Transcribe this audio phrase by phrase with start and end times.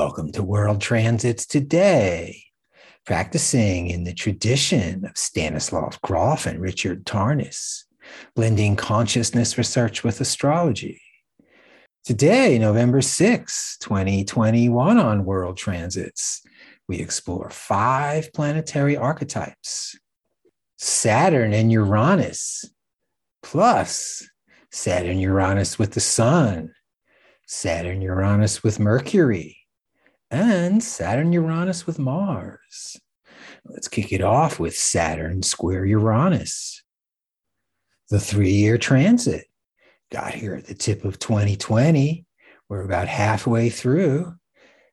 [0.00, 2.44] Welcome to World Transits Today,
[3.04, 7.84] practicing in the tradition of Stanislav Grof and Richard Tarnas,
[8.34, 11.02] blending consciousness research with astrology.
[12.02, 16.46] Today, November 6, 2021, on World Transits,
[16.88, 19.98] we explore five planetary archetypes.
[20.78, 22.64] Saturn and Uranus,
[23.42, 24.26] plus
[24.72, 26.72] Saturn Uranus with the Sun,
[27.46, 29.59] Saturn Uranus with Mercury
[30.30, 33.00] and Saturn Uranus with Mars.
[33.64, 36.82] Let's kick it off with Saturn square Uranus.
[38.10, 39.46] The three year transit
[40.10, 42.26] got here at the tip of 2020.
[42.68, 44.34] We're about halfway through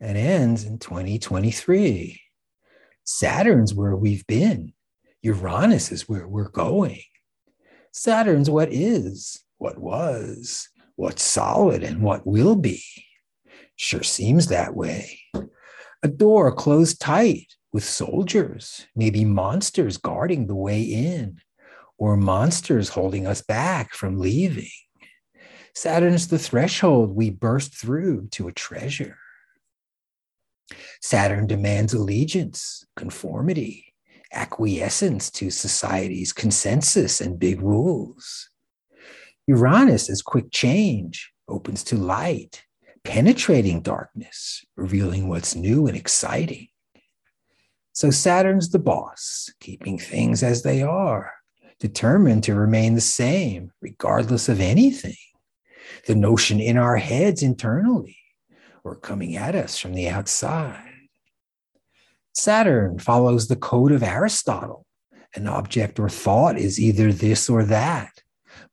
[0.00, 2.20] and ends in 2023.
[3.04, 4.72] Saturn's where we've been,
[5.22, 7.02] Uranus is where we're going.
[7.92, 12.82] Saturn's what is, what was, what's solid, and what will be.
[13.76, 15.20] Sure seems that way.
[16.02, 21.40] A door closed tight with soldiers, maybe monsters guarding the way in,
[21.96, 24.68] or monsters holding us back from leaving.
[25.74, 29.16] Saturn's the threshold we burst through to a treasure.
[31.00, 33.94] Saturn demands allegiance, conformity,
[34.32, 38.50] acquiescence to society's consensus and big rules.
[39.46, 42.64] Uranus is quick change, opens to light,
[43.04, 46.68] penetrating darkness, revealing what's new and exciting.
[47.92, 51.32] So Saturn's the boss, keeping things as they are,
[51.78, 55.16] determined to remain the same regardless of anything.
[56.06, 58.16] The notion in our heads internally
[58.84, 60.88] or coming at us from the outside.
[62.34, 64.86] Saturn follows the code of Aristotle.
[65.34, 68.10] An object or thought is either this or that,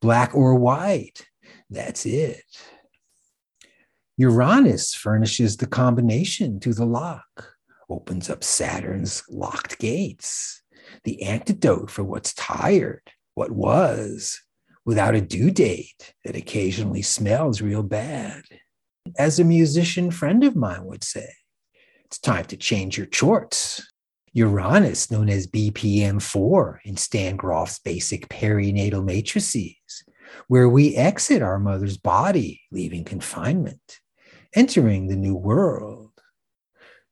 [0.02, 1.26] black or white.
[1.70, 2.44] That's it.
[4.20, 7.54] Uranus furnishes the combination to the lock,
[7.90, 10.62] opens up Saturn's locked gates,
[11.06, 14.42] the antidote for what's tired, what was,
[14.84, 18.42] without a due date that occasionally smells real bad.
[19.18, 21.30] As a musician friend of mine would say,
[22.04, 23.90] it's time to change your chorts.
[24.34, 30.04] Uranus, known as BPM4 in Stan Grof's basic perinatal matrices,
[30.50, 34.02] where we exit our mother's body, leaving confinement
[34.56, 36.12] entering the New World.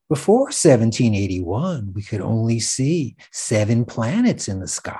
[0.09, 4.99] Before 1781, we could only see seven planets in the sky.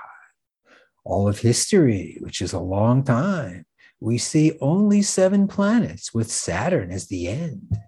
[1.05, 3.65] All of history, which is a long time,
[3.99, 7.79] we see only seven planets with Saturn as the end.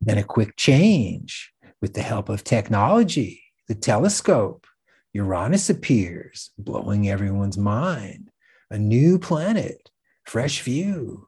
[0.00, 4.66] Then a quick change with the help of technology, the telescope.
[5.12, 8.30] Uranus appears, blowing everyone's mind.
[8.70, 9.90] A new planet,
[10.24, 11.27] fresh view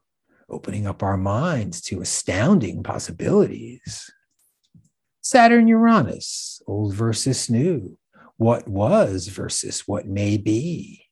[0.51, 4.09] opening up our minds to astounding possibilities.
[5.21, 7.97] Saturn Uranus, old versus new,
[8.37, 11.05] what was versus what may be,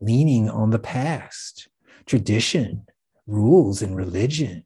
[0.00, 1.68] leaning on the past,
[2.06, 2.84] tradition,
[3.26, 4.64] rules, and religion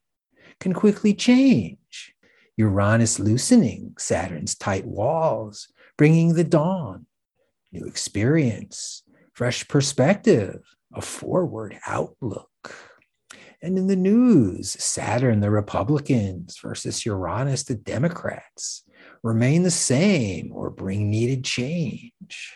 [0.58, 2.14] can quickly change.
[2.56, 7.06] Uranus loosening Saturn's tight walls, bringing the dawn,
[7.72, 9.02] new experience,
[9.32, 10.60] fresh perspective,
[10.94, 12.47] a forward outlook.
[13.60, 18.84] And in the news, Saturn, the Republicans versus Uranus, the Democrats,
[19.22, 22.54] remain the same or bring needed change.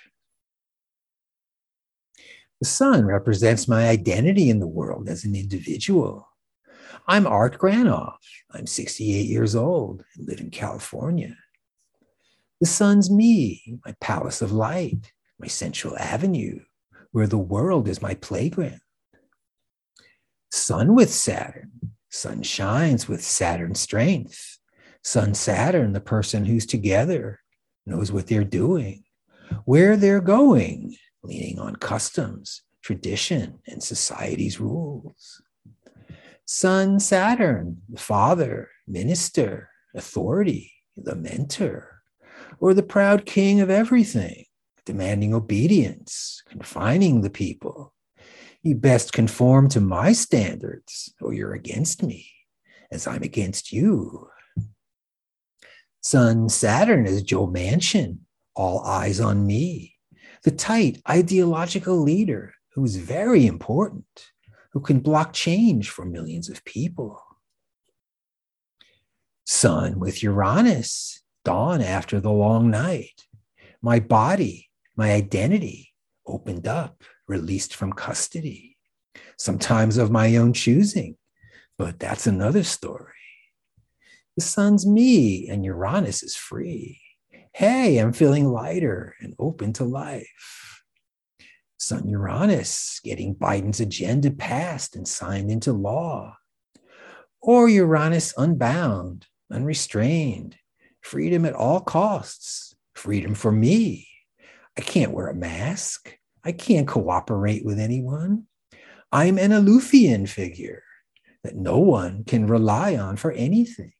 [2.60, 6.28] The sun represents my identity in the world as an individual.
[7.08, 8.18] I'm Art Granoff.
[8.52, 11.36] I'm 68 years old and live in California.
[12.60, 15.10] The sun's me, my palace of light,
[15.40, 16.60] my central avenue,
[17.10, 18.80] where the world is my playground.
[20.52, 21.70] Sun with Saturn.
[22.10, 24.58] Sun shines with Saturn strength.
[25.02, 27.40] Sun Saturn, the person who's together,
[27.86, 29.02] knows what they're doing,
[29.64, 35.40] where they're going, leaning on customs, tradition, and society's rules.
[36.44, 42.02] Sun Saturn, the father, minister, authority, the mentor,
[42.60, 44.44] or the proud king of everything,
[44.84, 47.94] demanding obedience, confining the people,
[48.62, 52.30] you best conform to my standards, or you're against me,
[52.90, 54.28] as I'm against you.
[56.00, 58.18] Sun Saturn is Joe Manchin,
[58.54, 59.96] all eyes on me,
[60.44, 64.30] the tight ideological leader who's very important,
[64.72, 67.20] who can block change for millions of people.
[69.44, 73.26] Sun with Uranus, dawn after the long night.
[73.80, 75.92] My body, my identity
[76.26, 78.76] opened up released from custody,
[79.36, 81.16] sometimes of my own choosing,
[81.78, 83.12] but that's another story.
[84.36, 87.00] The sun's me and Uranus is free.
[87.52, 90.82] Hey, I'm feeling lighter and open to life.
[91.78, 96.36] Sun Uranus getting Biden's agenda passed and signed into law.
[97.42, 100.56] Or Uranus unbound, unrestrained,
[101.02, 104.08] freedom at all costs, freedom for me.
[104.78, 106.16] I can't wear a mask.
[106.44, 108.46] I can't cooperate with anyone.
[109.12, 110.82] I'm an Aleuthian figure
[111.44, 113.92] that no one can rely on for anything.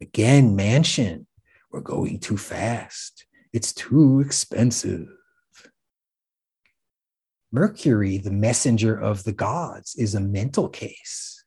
[0.00, 1.26] Again, Manchin,
[1.70, 3.26] we're going too fast.
[3.52, 5.08] It's too expensive.
[7.50, 11.44] Mercury, the messenger of the gods, is a mental case.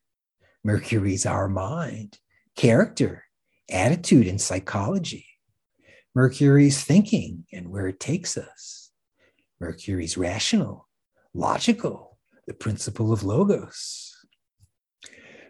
[0.63, 2.17] Mercury's our mind,
[2.55, 3.25] character,
[3.69, 5.27] attitude, and psychology.
[6.15, 8.80] Mercury's thinking and where it takes us.
[9.61, 10.89] Mercury's rational,
[11.35, 12.17] logical,
[12.47, 14.11] the principle of logos.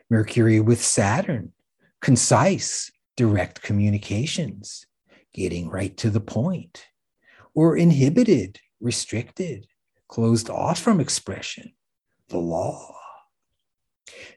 [0.09, 1.53] Mercury with Saturn,
[2.01, 4.85] concise, direct communications,
[5.33, 6.87] getting right to the point,
[7.53, 9.67] or inhibited, restricted,
[10.09, 11.71] closed off from expression,
[12.27, 12.93] the law.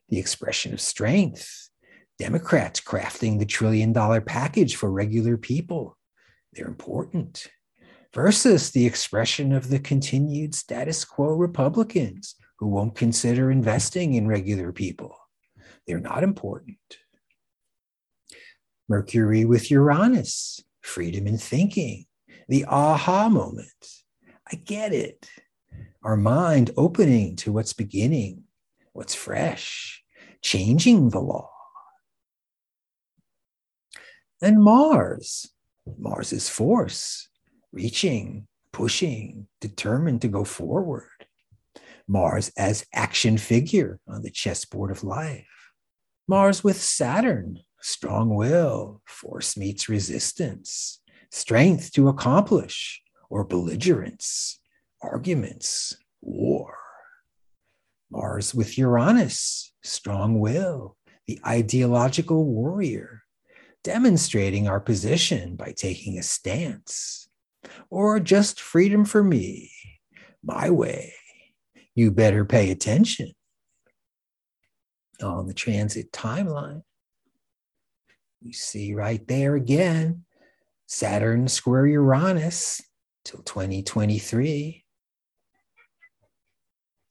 [0.08, 1.68] The expression of strength,
[2.16, 5.98] Democrats crafting the trillion dollar package for regular people.
[6.52, 7.48] They're important.
[8.14, 14.70] Versus the expression of the continued status quo Republicans who won't consider investing in regular
[14.70, 15.16] people.
[15.84, 16.78] They're not important.
[18.88, 22.06] Mercury with Uranus, freedom in thinking,
[22.49, 23.69] the aha moment.
[24.50, 25.28] I get it.
[26.05, 28.44] Our mind opening to what's beginning,
[28.93, 30.05] what's fresh,
[30.40, 31.50] changing the law.
[34.40, 35.50] And Mars,
[35.99, 37.28] Mars is force,
[37.74, 41.10] reaching, pushing, determined to go forward.
[42.06, 45.72] Mars as action figure on the chessboard of life.
[46.28, 51.00] Mars with Saturn, strong will, force meets resistance,
[51.30, 54.60] strength to accomplish, or belligerence,
[55.02, 56.76] arguments, war.
[58.08, 63.22] Mars with Uranus, strong will, the ideological warrior,
[63.82, 67.28] demonstrating our position by taking a stance,
[67.90, 69.72] or just freedom for me,
[70.43, 71.12] my way.
[71.94, 73.32] You better pay attention.
[75.22, 76.82] On the transit timeline,
[78.43, 80.25] you see right there again
[80.87, 82.82] Saturn square Uranus
[83.25, 84.84] till 2023.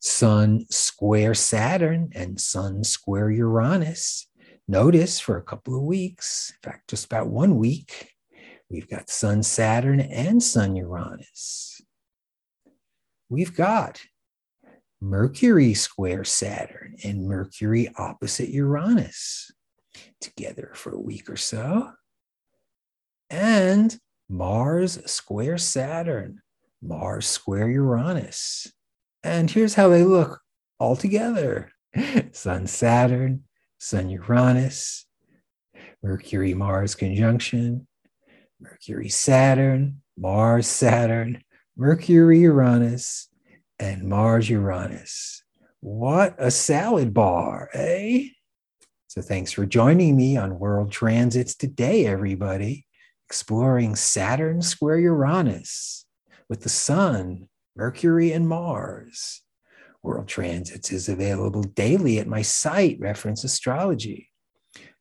[0.00, 4.28] Sun square Saturn and Sun square Uranus.
[4.68, 8.13] Notice for a couple of weeks, in fact, just about one week,
[8.74, 11.80] we've got Sun Saturn and Sun Uranus.
[13.28, 14.02] We've got
[15.00, 19.52] Mercury square Saturn and Mercury opposite Uranus
[20.20, 21.92] together for a week or so.
[23.30, 23.96] And
[24.28, 26.40] Mars square Saturn,
[26.82, 28.72] Mars square Uranus.
[29.22, 30.40] And here's how they look
[30.80, 31.70] all together
[32.32, 33.44] Sun Saturn,
[33.78, 35.06] Sun Uranus,
[36.02, 37.86] Mercury Mars conjunction,
[38.60, 41.42] Mercury Saturn, Mars Saturn,
[41.76, 43.28] Mercury Uranus,
[43.78, 45.42] and Mars Uranus.
[45.80, 48.28] What a salad bar, eh?
[49.08, 52.86] So thanks for joining me on World Transits today, everybody,
[53.28, 56.06] exploring Saturn square Uranus
[56.48, 59.42] with the Sun, Mercury, and Mars.
[60.02, 64.30] World Transits is available daily at my site, Reference Astrology,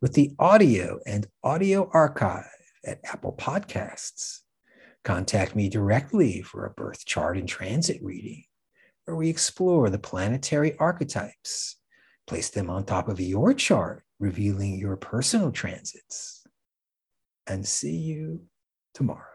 [0.02, 4.40] with the audio and audio archive at Apple Podcasts.
[5.04, 8.44] Contact me directly for a birth chart and transit reading,
[9.06, 11.78] where we explore the planetary archetypes
[12.26, 16.46] Place them on top of your chart, revealing your personal transits.
[17.48, 18.44] And see you
[18.94, 19.33] tomorrow.